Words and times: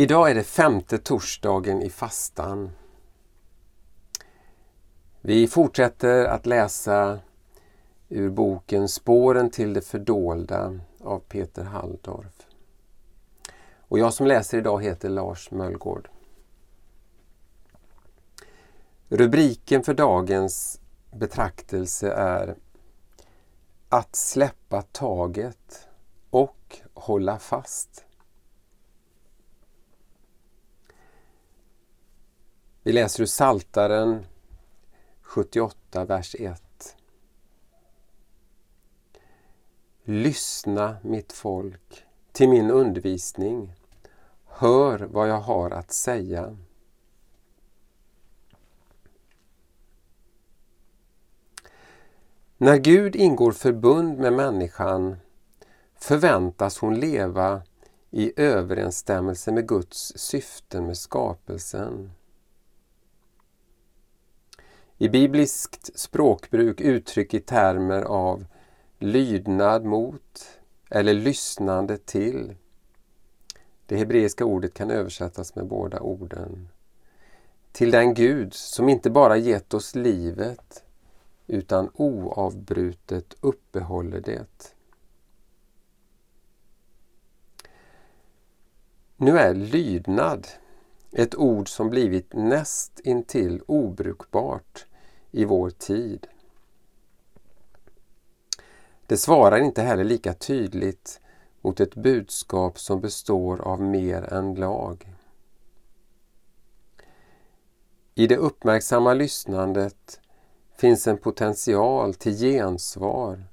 Idag 0.00 0.30
är 0.30 0.34
det 0.34 0.44
femte 0.44 0.98
torsdagen 0.98 1.82
i 1.82 1.90
fastan. 1.90 2.70
Vi 5.20 5.48
fortsätter 5.48 6.24
att 6.24 6.46
läsa 6.46 7.20
ur 8.08 8.30
boken 8.30 8.88
Spåren 8.88 9.50
till 9.50 9.72
det 9.72 9.80
fördolda 9.80 10.80
av 11.00 11.18
Peter 11.18 11.64
Halldorf. 11.64 12.46
Och 13.78 13.98
jag 13.98 14.14
som 14.14 14.26
läser 14.26 14.58
idag 14.58 14.82
heter 14.82 15.08
Lars 15.08 15.50
Möllgård. 15.50 16.08
Rubriken 19.08 19.82
för 19.82 19.94
dagens 19.94 20.80
betraktelse 21.12 22.10
är 22.12 22.56
Att 23.88 24.16
släppa 24.16 24.82
taget 24.82 25.88
och 26.30 26.78
hålla 26.94 27.38
fast. 27.38 28.04
Vi 32.88 32.92
läser 32.92 33.22
ur 33.22 33.26
Saltaren 33.26 34.26
78, 35.22 36.04
vers 36.04 36.36
1. 36.38 36.96
Lyssna 40.04 40.96
mitt 41.02 41.32
folk 41.32 42.04
till 42.32 42.48
min 42.48 42.70
undervisning. 42.70 43.74
Hör 44.46 44.98
vad 44.98 45.28
jag 45.28 45.40
har 45.40 45.70
att 45.70 45.92
säga. 45.92 46.56
När 52.56 52.76
Gud 52.76 53.16
ingår 53.16 53.52
förbund 53.52 54.18
med 54.18 54.32
människan 54.32 55.16
förväntas 55.94 56.78
hon 56.78 57.00
leva 57.00 57.62
i 58.10 58.40
överensstämmelse 58.40 59.52
med 59.52 59.68
Guds 59.68 60.12
syften 60.16 60.86
med 60.86 60.98
skapelsen. 60.98 62.12
I 65.00 65.08
bibliskt 65.08 65.98
språkbruk 65.98 66.80
uttryck 66.80 67.34
i 67.34 67.40
termer 67.40 68.02
av 68.02 68.44
lydnad 68.98 69.84
mot 69.84 70.58
eller 70.90 71.14
lyssnande 71.14 71.98
till. 71.98 72.54
Det 73.86 73.96
hebreiska 73.96 74.44
ordet 74.44 74.74
kan 74.74 74.90
översättas 74.90 75.54
med 75.54 75.66
båda 75.66 76.00
orden. 76.00 76.68
Till 77.72 77.90
den 77.90 78.14
Gud 78.14 78.54
som 78.54 78.88
inte 78.88 79.10
bara 79.10 79.36
gett 79.36 79.74
oss 79.74 79.94
livet 79.94 80.84
utan 81.46 81.90
oavbrutet 81.94 83.34
uppehåller 83.40 84.20
det. 84.20 84.74
Nu 89.16 89.38
är 89.38 89.54
lydnad 89.54 90.46
ett 91.12 91.34
ord 91.34 91.68
som 91.68 91.90
blivit 91.90 92.32
näst 92.32 93.00
intill 93.00 93.62
obrukbart 93.66 94.86
i 95.30 95.44
vår 95.44 95.70
tid. 95.70 96.26
Det 99.06 99.16
svarar 99.16 99.58
inte 99.58 99.82
heller 99.82 100.04
lika 100.04 100.34
tydligt 100.34 101.20
mot 101.60 101.80
ett 101.80 101.94
budskap 101.94 102.78
som 102.78 103.00
består 103.00 103.60
av 103.60 103.82
mer 103.82 104.32
än 104.32 104.54
lag. 104.54 105.14
I 108.14 108.26
det 108.26 108.36
uppmärksamma 108.36 109.14
lyssnandet 109.14 110.20
finns 110.76 111.06
en 111.06 111.18
potential 111.18 112.14
till 112.14 112.36
gensvar 112.36 113.44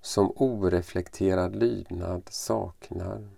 som 0.00 0.32
oreflekterad 0.36 1.56
lydnad 1.56 2.22
saknar. 2.30 3.28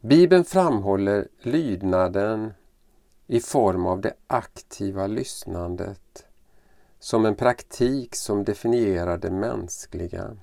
Bibeln 0.00 0.44
framhåller 0.44 1.28
lydnaden 1.42 2.54
i 3.30 3.40
form 3.40 3.86
av 3.86 4.00
det 4.00 4.14
aktiva 4.26 5.06
lyssnandet 5.06 6.26
som 6.98 7.26
en 7.26 7.36
praktik 7.36 8.14
som 8.14 8.44
definierar 8.44 9.18
det 9.18 9.30
mänskliga. 9.30 10.36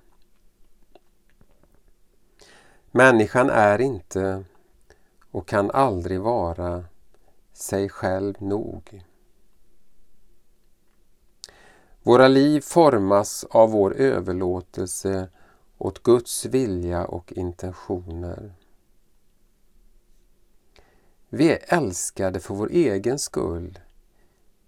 Människan 2.91 3.49
är 3.49 3.81
inte 3.81 4.43
och 5.31 5.47
kan 5.47 5.71
aldrig 5.71 6.21
vara 6.21 6.85
sig 7.53 7.89
själv 7.89 8.35
nog. 8.39 9.03
Våra 12.03 12.27
liv 12.27 12.61
formas 12.61 13.43
av 13.43 13.71
vår 13.71 13.95
överlåtelse 13.95 15.29
åt 15.77 16.03
Guds 16.03 16.45
vilja 16.45 17.05
och 17.05 17.33
intentioner. 17.33 18.53
Vi 21.37 21.51
är 21.51 21.59
älskade 21.67 22.39
för 22.39 22.53
vår 22.53 22.69
egen 22.71 23.19
skull, 23.19 23.79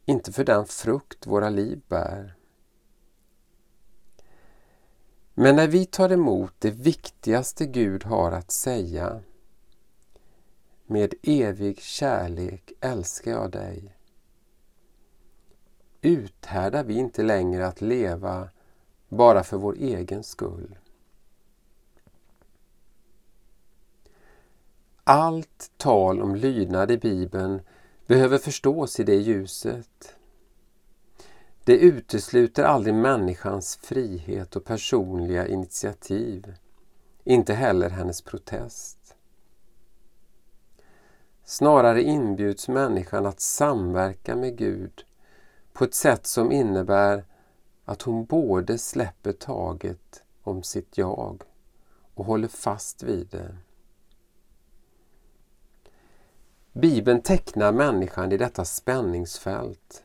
inte 0.05 0.31
för 0.31 0.43
den 0.43 0.65
frukt 0.65 1.27
våra 1.27 1.49
liv 1.49 1.81
bär. 1.87 2.35
Men 5.33 5.55
när 5.55 5.67
vi 5.67 5.85
tar 5.85 6.11
emot 6.11 6.53
det 6.59 6.71
viktigaste 6.71 7.65
Gud 7.65 8.03
har 8.03 8.31
att 8.31 8.51
säga, 8.51 9.21
med 10.85 11.13
evig 11.23 11.79
kärlek 11.81 12.71
älskar 12.81 13.31
jag 13.31 13.51
dig, 13.51 13.95
uthärdar 16.01 16.83
vi 16.83 16.93
inte 16.93 17.23
längre 17.23 17.67
att 17.67 17.81
leva 17.81 18.49
bara 19.09 19.43
för 19.43 19.57
vår 19.57 19.75
egen 19.75 20.23
skull. 20.23 20.77
Allt 25.09 25.71
tal 25.77 26.21
om 26.21 26.35
lydnad 26.35 26.91
i 26.91 26.97
Bibeln 26.97 27.61
behöver 28.07 28.37
förstås 28.37 28.99
i 28.99 29.03
det 29.03 29.15
ljuset. 29.15 30.15
Det 31.63 31.77
utesluter 31.77 32.63
aldrig 32.63 32.95
människans 32.95 33.75
frihet 33.75 34.55
och 34.55 34.65
personliga 34.65 35.47
initiativ, 35.47 36.55
inte 37.23 37.53
heller 37.53 37.89
hennes 37.89 38.21
protest. 38.21 39.15
Snarare 41.43 42.03
inbjuds 42.03 42.67
människan 42.67 43.25
att 43.25 43.39
samverka 43.39 44.35
med 44.35 44.57
Gud 44.57 45.05
på 45.73 45.83
ett 45.83 45.95
sätt 45.95 46.27
som 46.27 46.51
innebär 46.51 47.25
att 47.85 48.01
hon 48.01 48.25
både 48.25 48.77
släpper 48.77 49.31
taget 49.31 50.23
om 50.43 50.63
sitt 50.63 50.97
jag 50.97 51.43
och 52.13 52.25
håller 52.25 52.47
fast 52.47 53.03
vid 53.03 53.27
det. 53.31 53.55
Bibeln 56.77 57.21
tecknar 57.21 57.71
människan 57.71 58.31
i 58.31 58.37
detta 58.37 58.65
spänningsfält. 58.65 60.03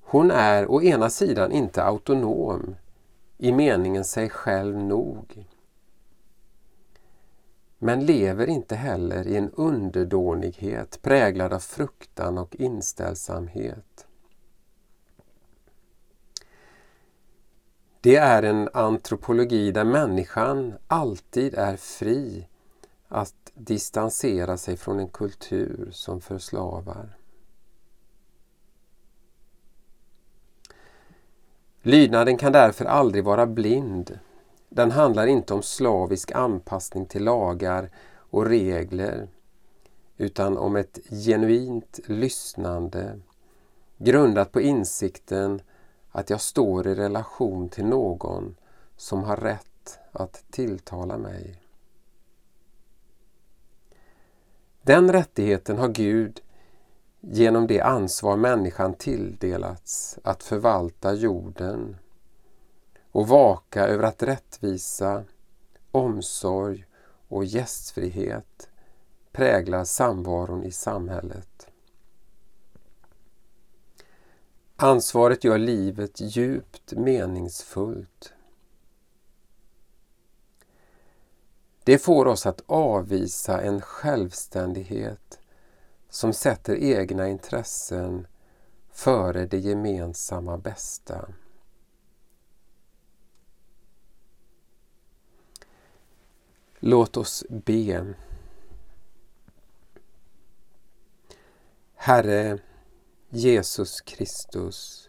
Hon 0.00 0.30
är 0.30 0.70
å 0.70 0.82
ena 0.82 1.10
sidan 1.10 1.52
inte 1.52 1.84
autonom 1.84 2.76
i 3.38 3.52
meningen 3.52 4.04
sig 4.04 4.30
själv 4.30 4.76
nog. 4.76 5.46
Men 7.78 8.06
lever 8.06 8.46
inte 8.46 8.76
heller 8.76 9.26
i 9.26 9.36
en 9.36 9.50
underdånighet 9.50 11.02
präglad 11.02 11.52
av 11.52 11.58
fruktan 11.58 12.38
och 12.38 12.56
inställsamhet. 12.56 14.06
Det 18.00 18.16
är 18.16 18.42
en 18.42 18.68
antropologi 18.72 19.70
där 19.70 19.84
människan 19.84 20.74
alltid 20.86 21.54
är 21.54 21.76
fri 21.76 22.46
att 23.14 23.52
distansera 23.54 24.56
sig 24.56 24.76
från 24.76 24.98
en 24.98 25.08
kultur 25.08 25.88
som 25.92 26.20
förslavar. 26.20 27.16
Lydnaden 31.82 32.36
kan 32.36 32.52
därför 32.52 32.84
aldrig 32.84 33.24
vara 33.24 33.46
blind. 33.46 34.18
Den 34.68 34.90
handlar 34.90 35.26
inte 35.26 35.54
om 35.54 35.62
slavisk 35.62 36.32
anpassning 36.32 37.06
till 37.06 37.24
lagar 37.24 37.90
och 38.14 38.46
regler 38.46 39.28
utan 40.16 40.58
om 40.58 40.76
ett 40.76 40.98
genuint 41.10 42.00
lyssnande 42.06 43.20
grundat 43.98 44.52
på 44.52 44.60
insikten 44.60 45.60
att 46.10 46.30
jag 46.30 46.40
står 46.40 46.86
i 46.86 46.94
relation 46.94 47.68
till 47.68 47.86
någon 47.86 48.56
som 48.96 49.24
har 49.24 49.36
rätt 49.36 49.98
att 50.12 50.44
tilltala 50.50 51.18
mig. 51.18 51.63
Den 54.86 55.12
rättigheten 55.12 55.78
har 55.78 55.88
Gud 55.88 56.40
genom 57.20 57.66
det 57.66 57.80
ansvar 57.80 58.36
människan 58.36 58.94
tilldelats 58.94 60.18
att 60.22 60.42
förvalta 60.42 61.14
jorden 61.14 61.96
och 63.12 63.28
vaka 63.28 63.86
över 63.86 64.04
att 64.04 64.22
rättvisa, 64.22 65.24
omsorg 65.90 66.86
och 67.28 67.44
gästfrihet 67.44 68.68
präglar 69.32 69.84
samvaron 69.84 70.64
i 70.64 70.70
samhället. 70.70 71.68
Ansvaret 74.76 75.44
gör 75.44 75.58
livet 75.58 76.20
djupt 76.20 76.92
meningsfullt. 76.92 78.32
Det 81.84 81.98
får 81.98 82.26
oss 82.26 82.46
att 82.46 82.62
avvisa 82.66 83.60
en 83.60 83.80
självständighet 83.80 85.38
som 86.08 86.32
sätter 86.32 86.76
egna 86.76 87.28
intressen 87.28 88.26
före 88.90 89.46
det 89.46 89.58
gemensamma 89.58 90.58
bästa. 90.58 91.28
Låt 96.78 97.16
oss 97.16 97.44
be. 97.48 98.14
Herre 101.94 102.58
Jesus 103.28 104.00
Kristus. 104.00 105.08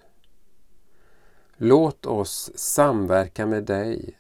Låt 1.58 2.06
oss 2.06 2.52
samverka 2.56 3.46
med 3.46 3.64
dig 3.64 4.18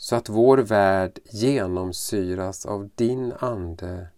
så 0.00 0.16
att 0.16 0.28
vår 0.28 0.58
värld 0.58 1.18
genomsyras 1.24 2.66
av 2.66 2.90
din 2.94 3.32
Ande 3.38 4.08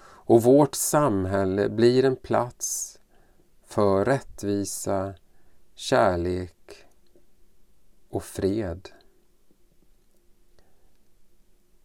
och 0.00 0.42
vårt 0.42 0.74
samhälle 0.74 1.68
blir 1.68 2.04
en 2.04 2.16
plats 2.16 2.98
för 3.64 4.04
rättvisa, 4.04 5.14
kärlek 5.74 6.86
och 8.08 8.24
fred. 8.24 8.88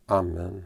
Amen. 0.05 0.65